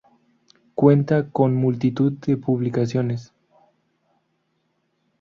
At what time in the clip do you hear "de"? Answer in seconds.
2.25-2.35